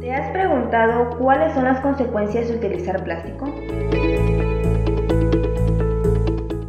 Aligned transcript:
¿Te 0.00 0.12
has 0.12 0.30
preguntado 0.30 1.18
cuáles 1.18 1.52
son 1.52 1.64
las 1.64 1.80
consecuencias 1.80 2.46
de 2.46 2.54
utilizar 2.54 3.02
plástico? 3.02 3.46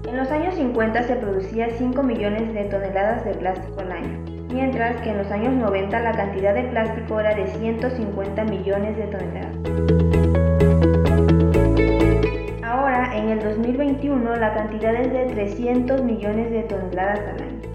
En 0.08 0.18
los 0.18 0.32
años 0.32 0.56
50 0.56 1.04
se 1.04 1.18
producía 1.18 1.70
5 1.78 2.02
millones 2.02 2.52
de 2.56 2.64
toneladas 2.64 3.24
de 3.26 3.36
plástico 3.36 3.82
al 3.82 3.92
año, 3.92 4.26
mientras 4.52 5.00
que 5.02 5.12
en 5.12 5.20
los 5.20 5.30
años 5.30 5.54
90 5.54 6.00
la 6.00 6.12
cantidad 6.14 6.56
de 6.56 6.64
plástico 6.64 7.20
era 7.20 7.36
de 7.36 7.46
150 7.46 8.44
millones 8.46 8.98
de 8.98 9.04
toneladas. 9.04 9.56
Ahora, 12.64 13.16
en 13.16 13.30
el 13.30 13.40
2021, 13.44 14.36
la 14.38 14.52
cantidad 14.56 14.96
es 14.96 15.14
de 15.14 15.26
300 15.26 16.02
millones 16.02 16.50
de 16.50 16.64
toneladas 16.64 17.20
al 17.20 17.44
año. 17.44 17.75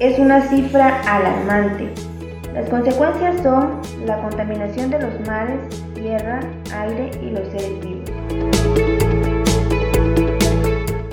Es 0.00 0.16
una 0.16 0.40
cifra 0.42 1.00
alarmante. 1.00 1.92
Las 2.54 2.70
consecuencias 2.70 3.42
son 3.42 3.80
la 4.06 4.22
contaminación 4.22 4.90
de 4.90 5.00
los 5.00 5.26
mares, 5.26 5.58
tierra, 5.92 6.38
aire 6.72 7.10
y 7.20 7.30
los 7.30 7.48
seres 7.48 7.80
vivos. 7.80 8.08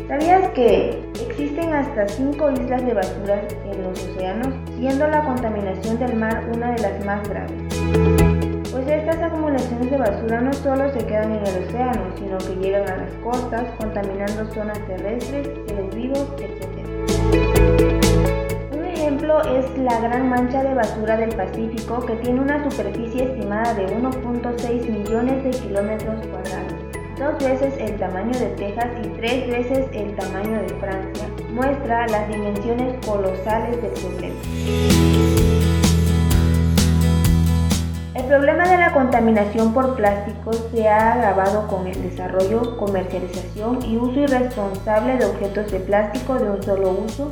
¿Sabías 0.08 0.50
que 0.50 1.04
existen 1.28 1.74
hasta 1.74 2.08
5 2.08 2.52
islas 2.52 2.86
de 2.86 2.94
basura 2.94 3.42
en 3.66 3.82
los 3.82 4.04
océanos, 4.04 4.54
siendo 4.78 5.08
la 5.08 5.24
contaminación 5.24 5.98
del 5.98 6.16
mar 6.16 6.44
una 6.54 6.74
de 6.74 6.82
las 6.84 7.06
más 7.06 7.28
graves? 7.28 7.64
Pues 8.72 8.88
estas 8.88 9.18
acumulaciones 9.20 9.90
de 9.90 9.98
basura 9.98 10.42
no 10.42 10.54
solo 10.54 10.94
se 10.94 11.00
quedan 11.08 11.32
en 11.32 11.44
el 11.44 11.64
océano, 11.66 12.04
sino 12.20 12.38
que 12.38 12.56
llegan 12.62 12.88
a 12.88 12.98
las 12.98 13.14
costas, 13.24 13.64
contaminando 13.80 14.46
zonas 14.54 14.78
terrestres, 14.86 15.50
seres 15.66 15.96
vivos, 15.96 16.28
etc. 16.38 16.85
gran 20.08 20.30
mancha 20.30 20.64
de 20.64 20.74
basura 20.74 21.18
del 21.18 21.36
Pacífico 21.36 22.06
que 22.06 22.16
tiene 22.18 22.40
una 22.40 22.64
superficie 22.70 23.24
estimada 23.24 23.74
de 23.74 23.88
1.6 23.88 24.90
millones 24.90 25.44
de 25.44 25.50
kilómetros 25.52 26.26
cuadrados 26.28 26.96
dos 27.18 27.42
veces 27.42 27.74
el 27.80 27.98
tamaño 27.98 28.38
de 28.38 28.48
Texas 28.58 28.88
y 29.02 29.08
tres 29.10 29.48
veces 29.48 29.88
el 29.94 30.16
tamaño 30.16 30.62
de 30.62 30.70
Francia, 30.76 31.28
muestra 31.54 32.08
las 32.08 32.28
dimensiones 32.28 33.06
colosales 33.06 33.82
del 33.82 33.92
problema. 33.92 34.36
El 38.16 38.26
problema 38.26 38.68
de 38.68 38.78
la 38.78 38.94
contaminación 38.94 39.74
por 39.74 39.96
plásticos 39.96 40.68
se 40.74 40.90
ha 40.90 41.14
agravado 41.14 41.68
con 41.68 41.88
el 41.88 42.02
desarrollo, 42.02 42.76
comercialización 42.78 43.84
y 43.86 43.98
uso 43.98 44.20
irresponsable 44.20 45.18
de 45.18 45.26
objetos 45.26 45.72
de 45.72 45.80
plástico 45.80 46.36
de 46.36 46.50
un 46.50 46.64
solo 46.64 46.92
uso, 46.92 47.30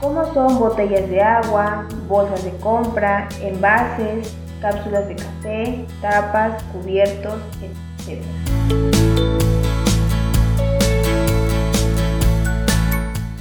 como 0.00 0.32
son 0.32 0.58
botellas 0.58 1.08
de 1.10 1.20
agua, 1.20 1.86
bolsas 2.06 2.44
de 2.44 2.52
compra, 2.58 3.28
envases, 3.40 4.36
cápsulas 4.60 5.08
de 5.08 5.16
café, 5.16 5.86
tapas, 6.00 6.62
cubiertos, 6.72 7.40
etc. 7.60 8.22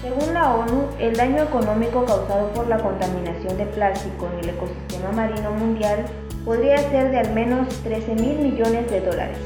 Según 0.02 0.34
la 0.34 0.56
ONU, 0.56 0.88
el 1.00 1.16
daño 1.16 1.44
económico 1.44 2.06
causado 2.06 2.48
por 2.54 2.68
la 2.68 2.78
contaminación 2.80 3.58
de 3.58 3.66
plástico 3.68 4.28
en 4.34 4.40
el 4.40 4.50
ecosistema 4.56 5.12
marino 5.12 5.52
mundial 5.52 6.06
podría 6.44 6.78
ser 6.90 7.12
de 7.12 7.20
al 7.20 7.34
menos 7.34 7.68
13 7.84 8.16
mil 8.16 8.40
millones 8.40 8.90
de 8.90 9.02
dólares. 9.02 9.38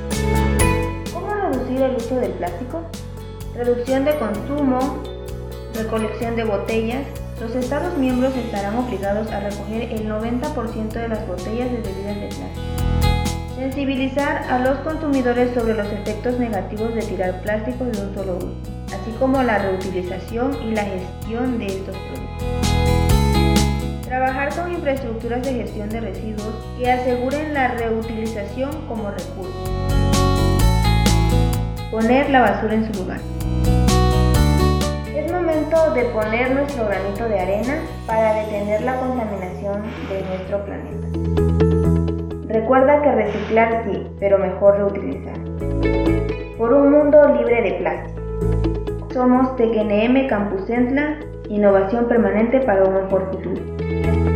¿Cómo 1.14 1.34
reducir 1.34 1.82
el 1.82 1.96
uso 1.96 2.16
del 2.16 2.32
plástico? 2.34 2.82
Reducción 3.56 4.06
de 4.06 4.18
consumo, 4.18 4.80
recolección 5.74 6.36
de 6.36 6.44
botellas. 6.44 7.04
Los 7.40 7.56
Estados 7.56 7.98
miembros 7.98 8.36
estarán 8.36 8.78
obligados 8.78 9.32
a 9.32 9.40
recoger 9.40 9.92
el 9.92 10.08
90% 10.10 10.90
de 10.90 11.08
las 11.08 11.28
botellas 11.28 11.72
de 11.72 11.78
bebidas 11.78 12.16
de 12.16 12.28
plástico. 12.28 12.62
Sensibilizar 13.56 14.44
a 14.50 14.60
los 14.60 14.80
consumidores 14.80 15.54
sobre 15.54 15.74
los 15.74 15.88
efectos 15.88 16.40
negativos 16.40 16.94
de 16.96 17.02
tirar 17.02 17.42
plástico 17.42 17.86
de 17.86 18.02
un 18.02 18.14
solo 18.16 18.38
uso, 18.38 18.56
así 18.88 19.12
como 19.20 19.44
la 19.44 19.60
reutilización 19.60 20.58
y 20.68 20.72
la 20.72 20.84
gestión 20.84 21.60
de 21.60 21.68
estos 21.68 21.96
productos. 21.96 22.48
Trabajar 24.06 24.54
con 24.56 24.72
infraestructuras 24.72 25.44
de 25.44 25.54
gestión 25.54 25.90
de 25.90 26.02
residuos 26.02 26.54
que 26.78 26.92
aseguren 26.92 27.54
la 27.54 27.70
reutilización 27.70 28.72
como 28.88 29.10
recurso. 29.10 29.54
Poner 31.90 32.30
la 32.30 32.42
basura 32.42 32.74
en 32.74 32.94
su 32.94 33.04
lugar. 33.04 33.20
De 35.96 36.06
poner 36.06 36.52
nuestro 36.56 36.86
granito 36.86 37.28
de 37.28 37.38
arena 37.38 37.74
para 38.08 38.34
detener 38.34 38.82
la 38.82 38.96
contaminación 38.96 39.82
de 40.08 40.24
nuestro 40.24 40.64
planeta. 40.64 41.08
Recuerda 42.48 43.02
que 43.02 43.12
reciclar 43.12 43.84
sí, 43.86 44.08
pero 44.18 44.38
mejor 44.38 44.78
reutilizar. 44.78 45.38
Por 46.58 46.74
un 46.74 46.92
mundo 46.92 47.36
libre 47.36 47.62
de 47.62 47.72
plástico. 47.74 48.22
Somos 49.14 49.54
TGNM 49.58 50.28
Campus 50.30 50.66
Centla, 50.68 51.20
innovación 51.50 52.08
permanente 52.08 52.62
para 52.62 52.86
un 52.86 52.94
mejor 52.94 53.30
futuro. 53.30 54.31